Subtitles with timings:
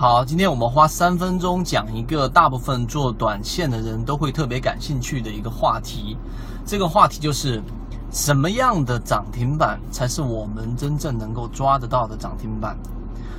[0.00, 6.16] 好，今天我们花三分钟讲一个大部分做短线的人都会特别感兴趣的一个话题。
[6.64, 7.62] 这个话题就是
[8.10, 12.78] 什么样的涨停板才是我们真正能够抓得到的涨停板？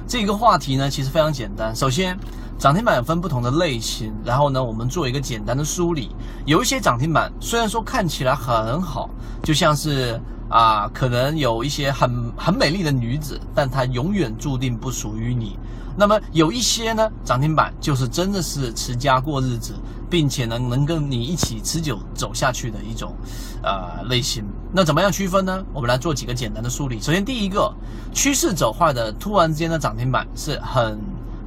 [0.07, 1.75] 这个话题呢，其实非常简单。
[1.75, 2.15] 首先，
[2.59, 6.15] 涨停板分不同的类型，然后呢，我们做一个简单的梳理。
[6.45, 9.09] 有一些涨停板虽然说看起来很好，
[9.41, 10.21] 就像是。
[10.51, 15.57] 啊，可能有一些很很美丽的女子，但她永远注定不属于你。
[15.97, 19.73] 那么有一些呢，涨停板就是真的是持家过日子，
[20.09, 23.15] 并且呢能跟你一起持久走下去的一种，
[23.63, 24.43] 呃类型。
[24.73, 25.63] 那怎么样区分呢？
[25.73, 26.99] 我们来做几个简单的梳理。
[26.99, 27.73] 首先，第一个，
[28.13, 30.99] 趋势走坏的突然之间的涨停板是很。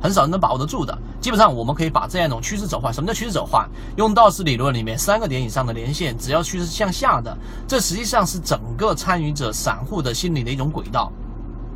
[0.04, 0.94] 很少人能把握得住的。
[1.18, 2.92] 基本上，我们可以把这样一种趋势走坏。
[2.92, 3.66] 什么叫趋势走坏？
[3.96, 7.34] 用道氏理论里面，三个点以上的连线，只要趋势向下的，
[7.66, 11.10] 这实际上是整个参与者散户的心理的一种轨道。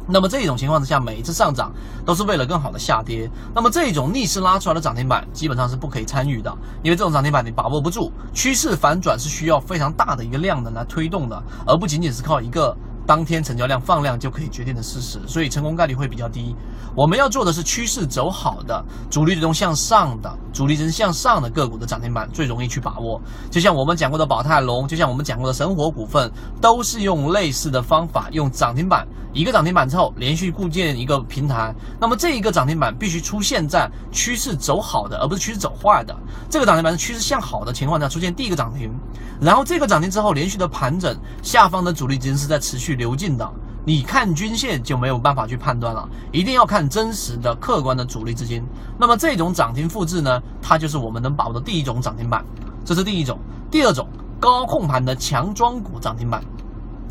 [0.07, 1.73] 那么这种情况之下，每一次上涨
[2.05, 3.31] 都是为了更好的下跌。
[3.55, 8.13] 那么这种逆势拉出来的涨停板，基本上是不可以参与的，因为这种涨停板你把握不住。
[8.35, 12.77] 趋势反转是需要非常大的一个量能来推动的，而不仅仅是靠一个。
[13.09, 16.55] 当天成交量放量就可以决定的事实，所以成功概率会比较低。
[16.95, 23.23] 我们要做的是趋势走好的、主力主动向上的、主力资金向上的个股的涨停板最容易去把握。
[23.49, 26.29] 就像我们讲过的宝泰隆，就像我们讲过的神火股份，
[26.61, 31.73] 都是用类似的方法，用涨停板一个涨停板之后连续构建一个平台。
[32.01, 36.13] 那么这一个涨停板必须出现在趋势走好的，而不是趋势走坏的。
[36.51, 38.93] 这个涨停板是趋势向好的情况下出现第一个涨停，
[39.41, 42.97] 然后这个涨停之后连续的盘整，下方的主力资金是在持续。
[42.97, 43.49] 流进的，
[43.89, 48.63] 你看均线就没有办法去判断了，一定要看真实的、客观的主力资金。
[48.99, 52.45] 那么这种涨停复制呢，它就是我们能把握的第一种涨停板，
[52.85, 53.39] 这是第一种。
[53.71, 54.07] 第二种，
[54.39, 56.45] 高控盘的强庄股涨停板。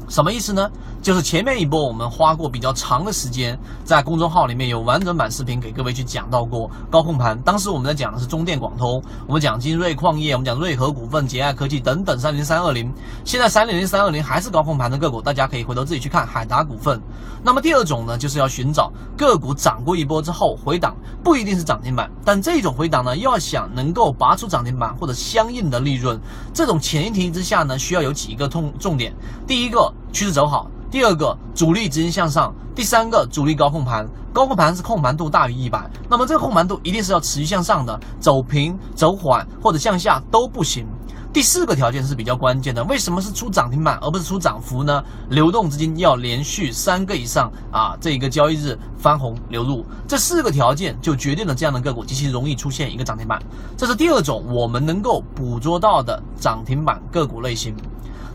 [0.07, 0.69] 什么意思呢？
[1.01, 7.37] 就是前面一波我们花过比较长的时间，在公众号里面有完整版视频给各位去讲到过高控盘。
[7.41, 12.91] 当时我们在讲的是中电广通，我们讲金瑞矿业，我们讲瑞和股份、捷爱科技等等三零三二零。
[13.25, 17.01] 现在三零零三二零还是高控盘的个股，大家可以回头自己去看海达股份。
[17.43, 26.19] 那么第二种呢，就是要寻找个股涨过一波之后回档，不一定是涨停板，但这种回档呢，要想能够拔出涨停板或者相应的利润，
[26.53, 29.13] 这种前提之下呢，需要有几个重重点。
[29.45, 29.93] 第一个。
[30.11, 40.85] 趋势走好，第二个主力资金向上，第三个主力高控盘，高控盘是控盘度大于一百，那么这个控盘度一定是要持续向上的，走平、走缓或者向下都不行。
[41.33, 45.03] 第四个条件是比较关键的，为什么是出涨停板而不是出涨幅呢？
[45.29, 53.39] 流动资金要连续三个以上啊，这一个交易日翻红流入，这四个条件就决定了这样的个股极其容易出现一个涨停板。
[53.75, 57.75] 这是第二种我们能够捕捉到的涨停板个股类型。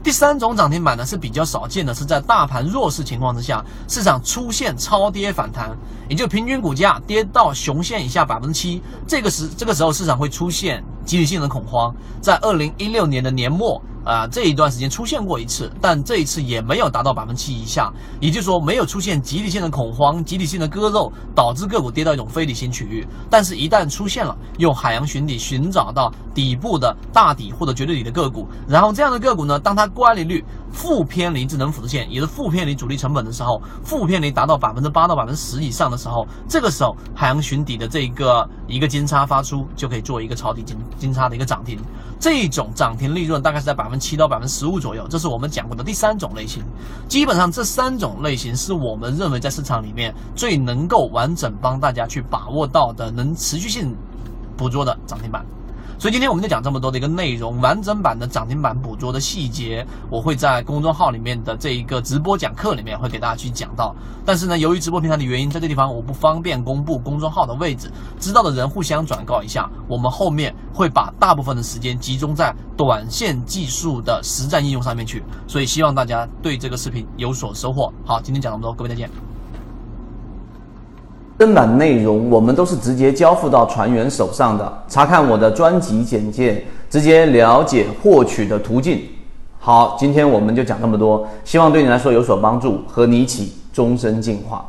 [0.02, 5.76] 第三种涨停板呢是比较少见的，是在大盘弱势情况之下，市场出现超跌反弹，
[6.08, 13.80] 也就平均股价跌到熊线以下百分之七，这个时这个时候市场会出现集体性的恐慌，在二零一六年的年末。
[14.04, 23.06] 啊，这一段时间出现过一次，但这一次也没有达到百分之七以下，也就是说没有出现集体性的恐慌、集体性的割肉，导致个股跌到一种非理性区域。
[23.30, 41.78] 但是，一旦出现了，用海洋寻底寻找到底部的大底或者绝对底的个股，然后这样的个股呢，当它乖离率负偏离智能辅助线，也是负偏离主力成本的时候，负偏离达到百分之八到百分之十以上的时候，这个时候海洋寻底的这个一个金叉发出，就可以做一个抄底金金叉的一个涨停。
[42.20, 44.02] 这种涨停利润大概是在百分之。
[44.02, 46.60] 七到百分之十五左右，这是我们讲过的第三种类型。
[47.06, 53.94] 基本上这三种类型是我们认为在市场里面最能够完整帮大家去把握到的，能持续性
[54.56, 55.46] 捕捉的涨停板。
[55.98, 63.94] 所以今天我们就讲这么多的一个内容，完整版的涨停板捕捉的细节，我会在公众号里面的这一个直播讲课里面会给大家去讲到。
[64.24, 69.70] 但是呢，由于直播平台的原因，在这地方我不方便公布公众号的位置，知道的人互相转告一下。
[69.88, 77.92] 我们后面会把大部分的时间集中在短线技术的实战应用上面去，所以希望大家对这个视频有所收获。
[78.04, 79.31] 好，今天讲这么多，各位再见。
[81.42, 84.72] 正版内容我们都是直接交付到船员手上的。
[84.86, 89.00] 查看我的专辑简介，直接了解获取的途径。
[89.58, 94.64] 好，今天我们就讲这么多，希望对你来说有所帮助，和你一起终身进化。